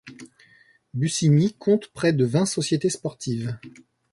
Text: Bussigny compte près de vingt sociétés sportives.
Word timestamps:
Bussigny 0.95 1.53
compte 1.53 1.89
près 1.93 2.11
de 2.11 2.25
vingt 2.25 2.47
sociétés 2.47 2.89
sportives. 2.89 3.55